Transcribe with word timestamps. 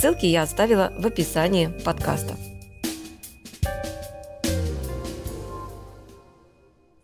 Ссылки 0.00 0.24
я 0.24 0.44
оставила 0.44 0.94
в 0.96 1.04
описании 1.04 1.66
подкаста. 1.84 2.34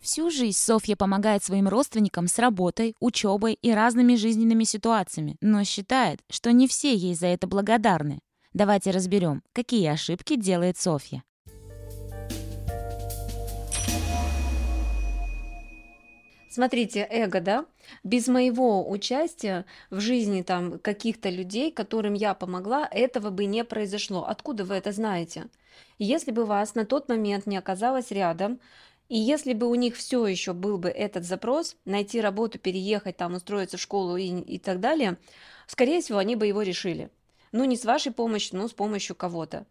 Всю 0.01 0.31
жизнь 0.31 0.57
Софья 0.57 0.95
помогает 0.95 1.43
своим 1.43 1.67
родственникам 1.67 2.25
с 2.25 2.39
работой, 2.39 2.95
учебой 2.99 3.53
и 3.53 3.71
разными 3.71 4.15
жизненными 4.15 4.63
ситуациями, 4.63 5.37
но 5.41 5.63
считает, 5.63 6.21
что 6.31 6.51
не 6.51 6.67
все 6.67 6.95
ей 6.95 7.13
за 7.13 7.27
это 7.27 7.45
благодарны. 7.45 8.17
Давайте 8.53 8.89
разберем, 8.89 9.43
какие 9.53 9.85
ошибки 9.89 10.35
делает 10.35 10.79
Софья. 10.79 11.21
Смотрите, 16.49 17.05
эго, 17.09 17.41
да? 17.41 17.65
Без 18.03 18.27
моего 18.27 18.89
участия 18.89 19.65
в 19.89 19.99
жизни 19.99 20.41
там 20.41 20.79
каких-то 20.79 21.29
людей, 21.29 21.71
которым 21.71 22.13
я 22.13 22.33
помогла, 22.33 22.87
этого 22.89 23.29
бы 23.29 23.45
не 23.45 23.63
произошло. 23.63 24.25
Откуда 24.25 24.63
вы 24.63 24.75
это 24.75 24.91
знаете? 24.91 25.47
Если 25.99 26.31
бы 26.31 26.45
вас 26.45 26.73
на 26.75 26.85
тот 26.85 27.09
момент 27.09 27.47
не 27.47 27.57
оказалось 27.57 28.11
рядом, 28.11 28.59
и 29.09 29.17
если 29.17 29.53
бы 29.53 29.67
у 29.67 29.75
них 29.75 29.95
все 29.95 30.25
еще 30.25 30.53
был 30.53 30.77
бы 30.77 30.89
этот 30.89 31.23
запрос, 31.23 31.75
найти 31.85 32.19
работу, 32.19 32.59
переехать, 32.59 33.17
там, 33.17 33.35
устроиться 33.35 33.77
в 33.77 33.81
школу 33.81 34.17
и, 34.17 34.25
и 34.25 34.59
так 34.59 34.79
далее, 34.79 35.17
скорее 35.65 36.01
всего, 36.01 36.17
они 36.17 36.35
бы 36.35 36.47
его 36.47 36.61
решили. 36.61 37.09
Ну, 37.53 37.63
не 37.63 37.77
с 37.77 37.85
вашей 37.85 38.11
помощью, 38.11 38.57
но 38.57 38.67
с 38.67 38.73
помощью 38.73 39.15
кого-то. 39.15 39.65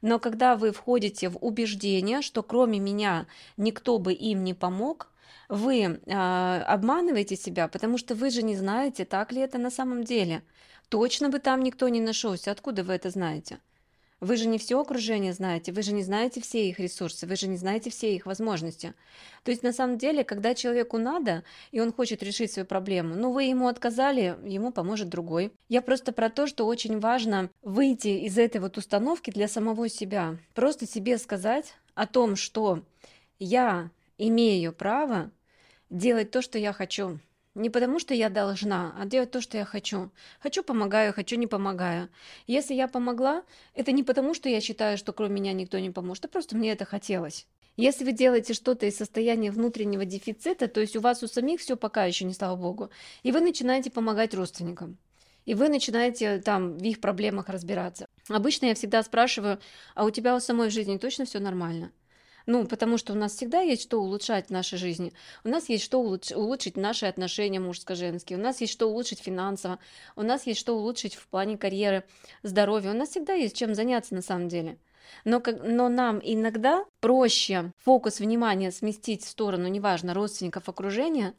Но 0.00 0.18
когда 0.18 0.56
вы 0.56 0.72
входите 0.72 1.28
в 1.28 1.36
убеждение, 1.38 2.22
что 2.22 2.42
кроме 2.42 2.80
меня 2.80 3.26
никто 3.56 3.98
бы 3.98 4.12
им 4.12 4.42
не 4.42 4.52
помог, 4.52 5.11
вы 5.48 5.82
э, 5.82 6.12
обманываете 6.12 7.36
себя, 7.36 7.68
потому 7.68 7.98
что 7.98 8.14
вы 8.14 8.30
же 8.30 8.42
не 8.42 8.56
знаете, 8.56 9.04
так 9.04 9.32
ли 9.32 9.40
это 9.40 9.58
на 9.58 9.70
самом 9.70 10.04
деле. 10.04 10.42
Точно 10.88 11.28
бы 11.28 11.38
там 11.38 11.62
никто 11.62 11.88
не 11.88 12.00
нашелся. 12.00 12.50
Откуда 12.50 12.84
вы 12.84 12.94
это 12.94 13.10
знаете? 13.10 13.60
Вы 14.22 14.36
же 14.36 14.46
не 14.46 14.58
все 14.58 14.80
окружение 14.80 15.32
знаете, 15.32 15.72
вы 15.72 15.82
же 15.82 15.92
не 15.92 16.04
знаете 16.04 16.40
все 16.40 16.68
их 16.68 16.78
ресурсы, 16.78 17.26
вы 17.26 17.34
же 17.34 17.48
не 17.48 17.56
знаете 17.56 17.90
все 17.90 18.14
их 18.14 18.24
возможности. 18.24 18.94
То 19.42 19.50
есть 19.50 19.64
на 19.64 19.72
самом 19.72 19.98
деле, 19.98 20.22
когда 20.22 20.54
человеку 20.54 20.96
надо, 20.96 21.42
и 21.72 21.80
он 21.80 21.92
хочет 21.92 22.22
решить 22.22 22.52
свою 22.52 22.64
проблему, 22.64 23.16
ну 23.16 23.32
вы 23.32 23.42
ему 23.42 23.66
отказали, 23.66 24.38
ему 24.44 24.70
поможет 24.70 25.08
другой. 25.08 25.52
Я 25.68 25.82
просто 25.82 26.12
про 26.12 26.30
то, 26.30 26.46
что 26.46 26.66
очень 26.66 27.00
важно 27.00 27.50
выйти 27.62 28.24
из 28.24 28.38
этой 28.38 28.60
вот 28.60 28.78
установки 28.78 29.32
для 29.32 29.48
самого 29.48 29.88
себя. 29.88 30.38
Просто 30.54 30.86
себе 30.86 31.18
сказать 31.18 31.74
о 31.96 32.06
том, 32.06 32.36
что 32.36 32.84
я 33.40 33.90
имею 34.28 34.72
право 34.72 35.30
делать 35.90 36.30
то, 36.30 36.42
что 36.42 36.58
я 36.58 36.72
хочу. 36.72 37.18
Не 37.54 37.68
потому, 37.68 37.98
что 37.98 38.14
я 38.14 38.30
должна, 38.30 38.94
а 38.98 39.04
делать 39.04 39.30
то, 39.30 39.42
что 39.42 39.58
я 39.58 39.66
хочу. 39.66 40.10
Хочу– 40.40 40.62
помогаю, 40.64 41.12
хочу– 41.12 41.36
не 41.36 41.46
помогаю. 41.46 42.08
Если 42.46 42.72
я 42.72 42.88
помогла, 42.88 43.42
это 43.74 43.92
не 43.92 44.02
потому, 44.02 44.32
что 44.32 44.48
я 44.48 44.60
считаю, 44.62 44.96
что 44.96 45.12
кроме 45.12 45.34
меня 45.34 45.52
никто 45.52 45.78
не 45.78 45.90
поможет, 45.90 46.24
а 46.24 46.28
просто 46.28 46.56
мне 46.56 46.72
это 46.72 46.86
хотелось. 46.86 47.46
Если 47.76 48.04
вы 48.04 48.12
делаете 48.12 48.54
что-то 48.54 48.86
из 48.86 48.96
состояния 48.96 49.50
внутреннего 49.50 50.04
дефицита, 50.06 50.66
то 50.66 50.80
есть 50.80 50.96
у 50.96 51.00
вас 51.00 51.22
у 51.22 51.26
самих 51.26 51.60
все 51.60 51.76
пока 51.76 52.04
еще 52.04 52.24
не 52.24 52.32
слава 52.32 52.56
богу, 52.56 52.90
и 53.22 53.32
вы 53.32 53.40
начинаете 53.40 53.90
помогать 53.90 54.34
родственникам, 54.34 54.96
и 55.44 55.54
вы 55.54 55.68
начинаете 55.68 56.40
там 56.40 56.78
в 56.78 56.82
их 56.82 57.00
проблемах 57.00 57.48
разбираться. 57.48 58.06
Обычно 58.28 58.66
я 58.66 58.74
всегда 58.74 59.02
спрашиваю, 59.02 59.58
а 59.94 60.04
у 60.04 60.10
тебя 60.10 60.36
у 60.36 60.40
самой 60.40 60.68
в 60.68 60.72
жизни 60.72 60.96
точно 60.96 61.24
все 61.26 61.38
нормально? 61.38 61.92
Ну, 62.46 62.66
потому 62.66 62.98
что 62.98 63.12
у 63.12 63.16
нас 63.16 63.34
всегда 63.34 63.60
есть 63.60 63.82
что 63.82 64.00
улучшать 64.00 64.48
в 64.48 64.50
нашей 64.50 64.78
жизни. 64.78 65.12
У 65.44 65.48
нас 65.48 65.68
есть 65.68 65.84
что 65.84 66.02
улуч- 66.02 66.34
улучшить 66.34 66.76
наши 66.76 67.06
отношения 67.06 67.60
мужско-женские. 67.60 68.38
У 68.38 68.42
нас 68.42 68.60
есть 68.60 68.72
что 68.72 68.88
улучшить 68.88 69.20
финансово. 69.20 69.78
У 70.16 70.22
нас 70.22 70.46
есть 70.46 70.60
что 70.60 70.76
улучшить 70.76 71.14
в 71.14 71.26
плане 71.28 71.56
карьеры, 71.56 72.04
здоровья. 72.42 72.90
У 72.90 72.96
нас 72.96 73.10
всегда 73.10 73.34
есть 73.34 73.56
чем 73.56 73.74
заняться 73.74 74.14
на 74.14 74.22
самом 74.22 74.48
деле. 74.48 74.78
Но, 75.24 75.42
но 75.62 75.88
нам 75.88 76.20
иногда 76.22 76.84
проще 77.00 77.72
фокус 77.78 78.20
внимания 78.20 78.70
сместить 78.72 79.24
в 79.24 79.28
сторону, 79.28 79.68
неважно, 79.68 80.14
родственников, 80.14 80.68
окружения, 80.68 81.34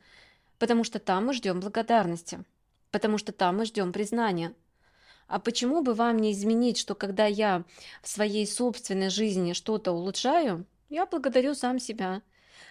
потому 0.60 0.84
что 0.84 1.00
там 1.00 1.26
мы 1.26 1.34
ждем 1.34 1.60
благодарности, 1.60 2.44
потому 2.92 3.18
что 3.18 3.32
там 3.32 3.58
мы 3.58 3.66
ждем 3.66 3.92
признания. 3.92 4.54
А 5.28 5.40
почему 5.40 5.82
бы 5.82 5.94
вам 5.94 6.18
не 6.18 6.32
изменить, 6.34 6.78
что 6.78 6.96
когда 6.96 7.26
я 7.26 7.64
в 8.02 8.10
своей 8.10 8.46
собственной 8.46 9.10
жизни 9.10 9.54
что-то 9.54 9.92
улучшаю, 9.92 10.66
я 10.90 11.06
благодарю 11.06 11.56
сам 11.56 11.80
себя. 11.80 12.22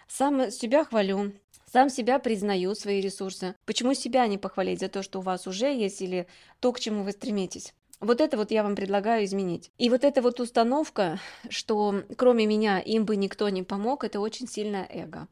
Сам 0.09 0.51
себя 0.51 0.85
хвалю. 0.85 1.33
Сам 1.73 1.89
себя 1.89 2.19
признаю, 2.19 2.75
свои 2.75 3.01
ресурсы. 3.01 3.55
Почему 3.65 3.95
себя 3.95 4.27
не 4.27 4.37
похвалить 4.37 4.81
за 4.81 4.89
то, 4.89 5.03
что 5.03 5.21
у 5.21 5.23
вас 5.23 5.47
уже 5.47 5.73
есть, 5.73 6.03
или 6.03 6.27
то, 6.61 6.71
к 6.73 6.81
чему 6.81 7.03
вы 7.03 7.13
стремитесь? 7.13 7.73
Вот 7.99 8.21
это 8.21 8.37
вот 8.37 8.51
я 8.51 8.63
вам 8.63 8.77
предлагаю 8.77 9.25
изменить. 9.25 9.71
И 9.79 9.89
вот 9.89 10.05
эта 10.05 10.21
вот 10.21 10.39
установка, 10.41 11.19
что 11.49 12.03
кроме 12.17 12.47
меня 12.47 12.79
им 12.81 13.07
бы 13.07 13.17
никто 13.17 13.49
не 13.49 13.63
помог, 13.63 14.05
это 14.05 14.21
очень 14.21 14.49
сильное 14.49 14.87
эго. 14.91 15.29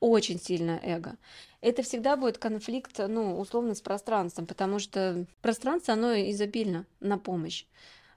Очень 0.00 0.40
сильное 0.40 0.80
эго. 0.82 1.16
Это 1.60 1.82
всегда 1.82 2.16
будет 2.16 2.38
конфликт, 2.38 2.98
ну, 2.98 3.38
условно, 3.38 3.74
с 3.74 3.80
пространством, 3.80 4.46
потому 4.46 4.78
что 4.78 5.26
пространство, 5.42 5.94
оно 5.94 6.14
изобильно 6.14 6.86
на 7.00 7.18
помощь 7.18 7.66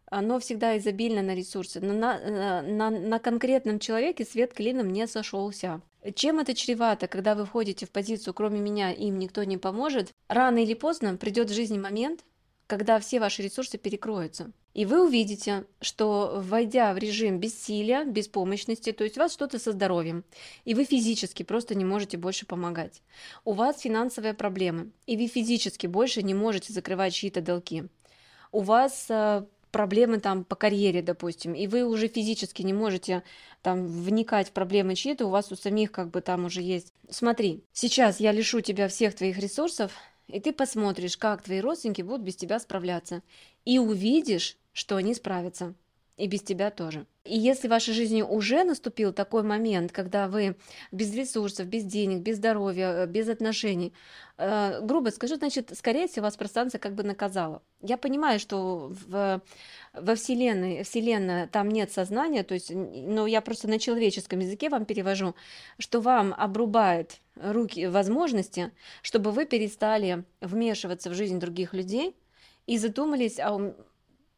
оно 0.10 0.40
всегда 0.40 0.78
изобильно 0.78 1.22
на 1.22 1.36
ресурсы. 1.36 1.80
Но 1.80 1.94
на, 1.94 2.18
э, 2.18 2.62
на, 2.62 2.90
на 2.90 3.20
конкретном 3.20 3.80
человеке 3.80 4.26
свет 4.26 4.54
клином 4.54 4.92
не 4.92 5.08
сошелся. 5.08 5.82
Чем 6.16 6.40
это 6.40 6.54
чревато, 6.54 7.08
когда 7.08 7.36
вы 7.36 7.46
входите 7.46 7.86
в 7.86 7.92
позицию 7.92 8.34
«кроме 8.34 8.60
меня 8.60 8.92
им 8.92 9.20
никто 9.20 9.44
не 9.44 9.58
поможет», 9.58 10.12
рано 10.28 10.60
или 10.60 10.74
поздно 10.74 11.18
придет 11.18 11.50
в 11.50 11.54
жизни 11.54 11.78
момент, 11.78 12.24
когда 12.68 13.00
все 13.00 13.20
ваши 13.20 13.42
ресурсы 13.42 13.78
перекроются. 13.78 14.52
И 14.74 14.86
вы 14.86 15.04
увидите, 15.04 15.66
что 15.82 16.40
войдя 16.40 16.94
в 16.94 16.98
режим 16.98 17.40
бессилия, 17.40 18.06
беспомощности, 18.06 18.92
то 18.92 19.04
есть 19.04 19.18
у 19.18 19.22
вас 19.22 19.34
что-то 19.34 19.58
со 19.58 19.72
здоровьем, 19.72 20.24
и 20.66 20.76
вы 20.76 20.84
физически 20.86 21.44
просто 21.44 21.74
не 21.74 21.84
можете 21.84 22.18
больше 22.18 22.46
помогать. 22.46 23.02
У 23.44 23.54
вас 23.54 23.80
финансовые 23.80 24.36
проблемы, 24.36 24.92
и 25.08 25.18
вы 25.18 25.28
физически 25.28 25.88
больше 25.88 26.22
не 26.22 26.36
можете 26.36 26.74
закрывать 26.74 27.14
чьи-то 27.14 27.42
долги. 27.42 27.86
У 28.52 28.62
вас 28.62 29.08
э, 29.10 29.46
проблемы 29.72 30.20
там 30.20 30.44
по 30.44 30.56
карьере, 30.56 31.02
допустим, 31.02 31.54
и 31.54 31.68
вы 31.68 31.86
уже 31.86 32.08
физически 32.08 32.62
не 32.62 32.74
можете 32.74 33.24
там 33.62 33.88
вникать 33.88 34.50
в 34.50 34.52
проблемы 34.52 34.96
чьи-то, 34.96 35.28
у 35.28 35.30
вас 35.30 35.52
у 35.52 35.56
самих 35.56 35.92
как 35.92 36.10
бы 36.10 36.22
там 36.22 36.46
уже 36.46 36.62
есть. 36.62 36.94
Смотри, 37.10 37.64
сейчас 37.74 38.20
я 38.20 38.32
лишу 38.32 38.62
тебя 38.62 38.88
всех 38.88 39.16
твоих 39.16 39.38
ресурсов, 39.38 39.92
и 40.28 40.40
ты 40.40 40.52
посмотришь, 40.52 41.18
как 41.18 41.44
твои 41.44 41.62
родственники 41.62 42.02
будут 42.02 42.22
без 42.22 42.36
тебя 42.36 42.60
справляться, 42.60 43.24
и 43.66 43.80
увидишь, 43.80 44.58
что 44.74 44.96
они 44.96 45.14
справятся. 45.14 45.74
И 46.18 46.26
без 46.26 46.42
тебя 46.42 46.72
тоже. 46.72 47.06
И 47.26 47.38
если 47.38 47.68
в 47.68 47.72
вашей 47.72 47.94
жизни 47.94 48.24
уже 48.24 48.64
наступил 48.64 49.14
такой 49.14 49.44
момент, 49.44 49.92
когда 49.92 50.28
вы 50.28 50.56
без 50.92 51.14
ресурсов, 51.14 51.68
без 51.68 51.84
денег, 51.84 52.24
без 52.24 52.38
здоровья, 52.38 53.06
без 53.06 53.30
отношений, 53.30 53.94
э, 54.40 54.82
грубо 54.82 55.10
скажу, 55.10 55.36
значит, 55.36 55.78
скорее 55.78 56.08
всего, 56.08 56.24
вас 56.24 56.36
пространство 56.36 56.80
как 56.80 56.96
бы 56.96 57.04
наказало. 57.04 57.62
Я 57.82 57.98
понимаю, 57.98 58.40
что 58.40 58.92
в, 59.08 59.42
во 59.94 60.16
Вселенной, 60.16 60.82
Вселенная, 60.84 61.48
там 61.48 61.70
нет 61.70 61.92
сознания, 61.92 62.44
то 62.44 62.56
есть, 62.56 62.72
но 62.74 63.28
я 63.28 63.42
просто 63.42 63.68
на 63.68 63.78
человеческом 63.78 64.40
языке 64.40 64.70
вам 64.70 64.86
перевожу, 64.86 65.36
что 65.78 66.02
вам 66.02 66.34
обрубает 66.36 67.20
руки 67.36 67.86
возможности, 67.86 68.72
чтобы 69.04 69.30
вы 69.30 69.46
перестали 69.46 70.24
вмешиваться 70.42 71.12
в 71.12 71.14
жизнь 71.14 71.40
других 71.40 71.76
людей 71.76 72.16
и 72.66 72.80
задумались 72.80 73.40
о 73.40 73.76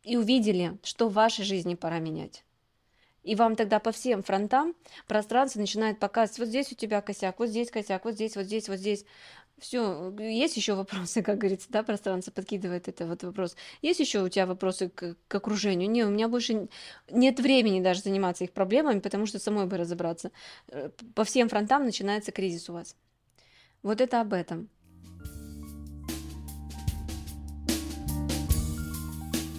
и 0.03 0.17
увидели, 0.17 0.77
что 0.83 1.09
в 1.09 1.13
вашей 1.13 1.45
жизни 1.45 1.75
пора 1.75 1.99
менять. 1.99 2.43
И 3.23 3.35
вам 3.35 3.55
тогда 3.55 3.79
по 3.79 3.91
всем 3.91 4.23
фронтам 4.23 4.75
пространство 5.07 5.59
начинает 5.59 5.99
показывать, 5.99 6.39
вот 6.39 6.47
здесь 6.47 6.71
у 6.71 6.75
тебя 6.75 7.01
косяк, 7.01 7.37
вот 7.39 7.49
здесь 7.49 7.69
косяк, 7.69 8.05
вот 8.05 8.13
здесь, 8.13 8.35
вот 8.35 8.45
здесь, 8.45 8.69
вот 8.69 8.77
здесь. 8.77 9.05
Все, 9.57 10.15
есть 10.17 10.55
еще 10.55 10.73
вопросы, 10.73 11.21
как 11.23 11.37
говорится, 11.37 11.67
да, 11.69 11.83
пространство 11.83 12.31
подкидывает 12.31 12.87
это 12.87 13.05
вот 13.05 13.23
вопрос. 13.23 13.57
Есть 13.81 13.99
еще 13.99 14.23
у 14.23 14.29
тебя 14.29 14.45
вопросы 14.45 14.89
к, 14.89 15.17
к 15.27 15.35
окружению? 15.35 15.89
Не, 15.89 16.05
у 16.05 16.09
меня 16.09 16.29
больше 16.29 16.69
нет 17.11 17.41
времени 17.41 17.81
даже 17.81 18.01
заниматься 18.01 18.45
их 18.45 18.53
проблемами, 18.53 18.99
потому 19.01 19.25
что 19.25 19.37
самой 19.37 19.65
бы 19.65 19.75
разобраться. 19.75 20.31
Э, 20.69 20.89
по 21.13 21.25
всем 21.25 21.49
фронтам 21.49 21.83
начинается 21.83 22.31
кризис 22.31 22.69
у 22.69 22.73
вас. 22.73 22.95
Вот 23.83 23.99
это 23.99 24.21
об 24.21 24.31
этом. 24.31 24.69